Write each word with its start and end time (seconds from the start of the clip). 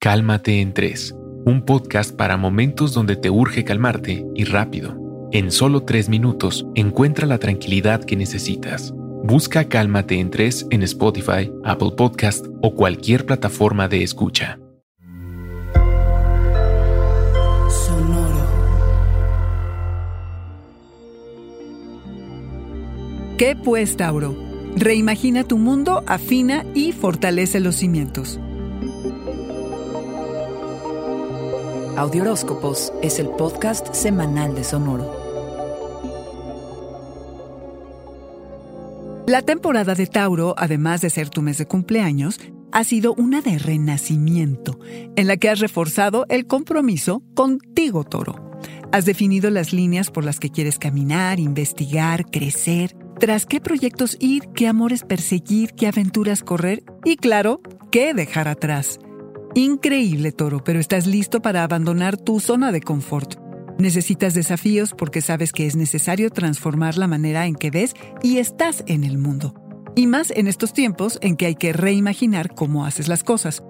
Cálmate 0.00 0.60
en 0.60 0.74
3, 0.74 1.16
un 1.44 1.64
podcast 1.64 2.14
para 2.14 2.36
momentos 2.36 2.94
donde 2.94 3.16
te 3.16 3.30
urge 3.30 3.64
calmarte 3.64 4.24
y 4.36 4.44
rápido. 4.44 5.28
En 5.32 5.50
solo 5.50 5.82
3 5.82 6.08
minutos 6.08 6.64
encuentra 6.76 7.26
la 7.26 7.38
tranquilidad 7.38 8.04
que 8.04 8.14
necesitas. 8.14 8.94
Busca 9.24 9.64
Cálmate 9.64 10.20
en 10.20 10.30
3 10.30 10.68
en 10.70 10.84
Spotify, 10.84 11.50
Apple 11.64 11.94
Podcast 11.96 12.46
o 12.62 12.76
cualquier 12.76 13.26
plataforma 13.26 13.88
de 13.88 14.04
escucha. 14.04 14.60
Sonoro. 17.68 18.46
¿Qué 23.36 23.56
pues, 23.56 23.96
Tauro? 23.96 24.36
Reimagina 24.76 25.42
tu 25.42 25.58
mundo, 25.58 26.04
afina 26.06 26.64
y 26.72 26.92
fortalece 26.92 27.58
los 27.58 27.74
cimientos. 27.74 28.38
Audioróscopos 31.98 32.92
es 33.02 33.18
el 33.18 33.26
podcast 33.26 33.92
semanal 33.92 34.54
de 34.54 34.62
Sonoro. 34.62 35.16
La 39.26 39.42
temporada 39.42 39.96
de 39.96 40.06
Tauro, 40.06 40.54
además 40.56 41.00
de 41.00 41.10
ser 41.10 41.28
tu 41.28 41.42
mes 41.42 41.58
de 41.58 41.66
cumpleaños, 41.66 42.38
ha 42.70 42.84
sido 42.84 43.14
una 43.14 43.40
de 43.40 43.58
renacimiento, 43.58 44.78
en 45.16 45.26
la 45.26 45.38
que 45.38 45.48
has 45.48 45.58
reforzado 45.58 46.24
el 46.28 46.46
compromiso 46.46 47.24
contigo, 47.34 48.04
Toro. 48.04 48.52
Has 48.92 49.04
definido 49.04 49.50
las 49.50 49.72
líneas 49.72 50.12
por 50.12 50.24
las 50.24 50.38
que 50.38 50.50
quieres 50.50 50.78
caminar, 50.78 51.40
investigar, 51.40 52.26
crecer, 52.30 52.96
tras 53.18 53.44
qué 53.44 53.60
proyectos 53.60 54.16
ir, 54.20 54.44
qué 54.54 54.68
amores 54.68 55.02
perseguir, 55.02 55.72
qué 55.72 55.88
aventuras 55.88 56.44
correr 56.44 56.84
y, 57.04 57.16
claro, 57.16 57.60
qué 57.90 58.14
dejar 58.14 58.46
atrás. 58.46 59.00
Increíble, 59.54 60.32
Toro, 60.32 60.62
pero 60.62 60.78
estás 60.78 61.06
listo 61.06 61.40
para 61.40 61.64
abandonar 61.64 62.16
tu 62.16 62.38
zona 62.38 62.70
de 62.70 62.80
confort. 62.80 63.36
Necesitas 63.78 64.34
desafíos 64.34 64.94
porque 64.96 65.20
sabes 65.20 65.52
que 65.52 65.66
es 65.66 65.76
necesario 65.76 66.30
transformar 66.30 66.98
la 66.98 67.06
manera 67.06 67.46
en 67.46 67.54
que 67.54 67.70
ves 67.70 67.94
y 68.22 68.38
estás 68.38 68.84
en 68.86 69.04
el 69.04 69.18
mundo. 69.18 69.54
Y 69.96 70.06
más 70.06 70.30
en 70.30 70.48
estos 70.48 70.72
tiempos 70.72 71.18
en 71.22 71.36
que 71.36 71.46
hay 71.46 71.54
que 71.54 71.72
reimaginar 71.72 72.54
cómo 72.54 72.84
haces 72.84 73.08
las 73.08 73.24
cosas. 73.24 73.62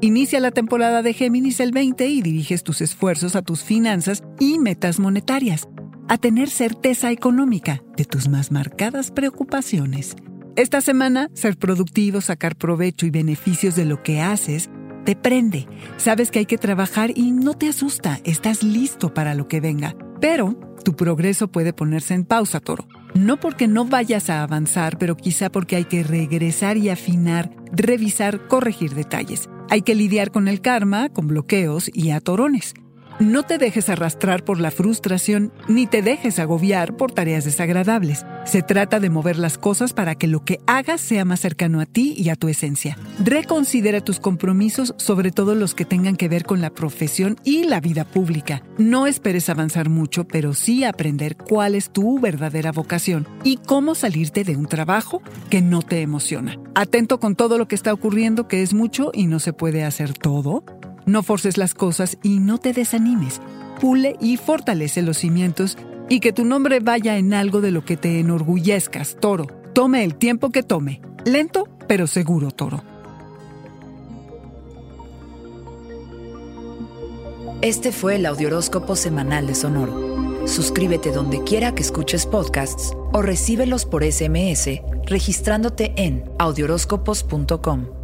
Inicia 0.00 0.38
la 0.40 0.50
temporada 0.50 1.02
de 1.02 1.14
Géminis 1.14 1.60
el 1.60 1.72
20 1.72 2.06
y 2.08 2.22
diriges 2.22 2.62
tus 2.62 2.80
esfuerzos 2.80 3.36
a 3.36 3.42
tus 3.42 3.62
finanzas 3.62 4.22
y 4.38 4.58
metas 4.58 4.98
monetarias, 4.98 5.66
a 6.08 6.18
tener 6.18 6.50
certeza 6.50 7.10
económica 7.10 7.82
de 7.96 8.04
tus 8.04 8.28
más 8.28 8.52
marcadas 8.52 9.10
preocupaciones. 9.10 10.14
Esta 10.56 10.80
semana, 10.80 11.30
ser 11.32 11.56
productivo, 11.56 12.20
sacar 12.20 12.54
provecho 12.54 13.06
y 13.06 13.10
beneficios 13.10 13.74
de 13.76 13.86
lo 13.86 14.02
que 14.02 14.20
haces 14.20 14.70
te 15.04 15.16
prende. 15.16 15.68
Sabes 15.96 16.30
que 16.30 16.40
hay 16.40 16.46
que 16.46 16.58
trabajar 16.58 17.12
y 17.14 17.30
no 17.32 17.54
te 17.54 17.68
asusta, 17.68 18.20
estás 18.24 18.62
listo 18.62 19.14
para 19.14 19.34
lo 19.34 19.48
que 19.48 19.60
venga. 19.60 19.94
Pero 20.20 20.56
tu 20.84 20.96
progreso 20.96 21.48
puede 21.48 21.72
ponerse 21.72 22.14
en 22.14 22.24
pausa, 22.24 22.60
toro. 22.60 22.86
No 23.14 23.38
porque 23.38 23.68
no 23.68 23.84
vayas 23.84 24.28
a 24.28 24.42
avanzar, 24.42 24.98
pero 24.98 25.16
quizá 25.16 25.50
porque 25.50 25.76
hay 25.76 25.84
que 25.84 26.02
regresar 26.02 26.76
y 26.76 26.88
afinar, 26.88 27.50
revisar, 27.72 28.48
corregir 28.48 28.94
detalles. 28.94 29.48
Hay 29.70 29.82
que 29.82 29.94
lidiar 29.94 30.30
con 30.30 30.48
el 30.48 30.60
karma, 30.60 31.08
con 31.08 31.28
bloqueos 31.28 31.90
y 31.94 32.10
atorones. 32.10 32.74
No 33.24 33.42
te 33.42 33.56
dejes 33.56 33.88
arrastrar 33.88 34.44
por 34.44 34.60
la 34.60 34.70
frustración 34.70 35.50
ni 35.66 35.86
te 35.86 36.02
dejes 36.02 36.38
agobiar 36.38 36.94
por 36.94 37.10
tareas 37.10 37.46
desagradables. 37.46 38.26
Se 38.44 38.60
trata 38.60 39.00
de 39.00 39.08
mover 39.08 39.38
las 39.38 39.56
cosas 39.56 39.94
para 39.94 40.14
que 40.14 40.26
lo 40.26 40.44
que 40.44 40.60
hagas 40.66 41.00
sea 41.00 41.24
más 41.24 41.40
cercano 41.40 41.80
a 41.80 41.86
ti 41.86 42.14
y 42.18 42.28
a 42.28 42.36
tu 42.36 42.48
esencia. 42.48 42.98
Reconsidera 43.18 44.02
tus 44.02 44.20
compromisos, 44.20 44.92
sobre 44.98 45.30
todo 45.30 45.54
los 45.54 45.74
que 45.74 45.86
tengan 45.86 46.16
que 46.16 46.28
ver 46.28 46.44
con 46.44 46.60
la 46.60 46.68
profesión 46.68 47.38
y 47.44 47.64
la 47.64 47.80
vida 47.80 48.04
pública. 48.04 48.62
No 48.76 49.06
esperes 49.06 49.48
avanzar 49.48 49.88
mucho, 49.88 50.24
pero 50.24 50.52
sí 50.52 50.84
aprender 50.84 51.38
cuál 51.38 51.76
es 51.76 51.88
tu 51.88 52.20
verdadera 52.20 52.72
vocación 52.72 53.26
y 53.42 53.56
cómo 53.56 53.94
salirte 53.94 54.44
de 54.44 54.54
un 54.54 54.66
trabajo 54.66 55.22
que 55.48 55.62
no 55.62 55.80
te 55.80 56.02
emociona. 56.02 56.58
Atento 56.74 57.20
con 57.20 57.36
todo 57.36 57.56
lo 57.56 57.68
que 57.68 57.74
está 57.74 57.94
ocurriendo, 57.94 58.48
que 58.48 58.60
es 58.60 58.74
mucho 58.74 59.12
y 59.14 59.28
no 59.28 59.38
se 59.38 59.54
puede 59.54 59.82
hacer 59.82 60.12
todo. 60.12 60.62
No 61.06 61.22
forces 61.22 61.58
las 61.58 61.74
cosas 61.74 62.18
y 62.22 62.38
no 62.38 62.58
te 62.58 62.72
desanimes. 62.72 63.40
Pule 63.80 64.16
y 64.20 64.36
fortalece 64.36 65.02
los 65.02 65.18
cimientos 65.18 65.76
y 66.08 66.20
que 66.20 66.32
tu 66.32 66.44
nombre 66.44 66.80
vaya 66.80 67.16
en 67.18 67.34
algo 67.34 67.60
de 67.60 67.70
lo 67.70 67.84
que 67.84 67.96
te 67.96 68.20
enorgullezcas, 68.20 69.16
toro. 69.20 69.46
Tome 69.72 70.04
el 70.04 70.14
tiempo 70.14 70.50
que 70.50 70.62
tome. 70.62 71.00
Lento, 71.24 71.68
pero 71.88 72.06
seguro, 72.06 72.50
toro. 72.50 72.82
Este 77.60 77.92
fue 77.92 78.16
el 78.16 78.26
Audioróscopo 78.26 78.94
semanal 78.94 79.46
de 79.46 79.54
Sonoro. 79.54 80.46
Suscríbete 80.46 81.12
donde 81.12 81.42
quiera 81.44 81.74
que 81.74 81.82
escuches 81.82 82.26
podcasts 82.26 82.92
o 83.12 83.22
recíbelos 83.22 83.86
por 83.86 84.04
SMS 84.04 84.82
registrándote 85.06 85.92
en 85.96 86.24
audioróscopos.com. 86.38 88.03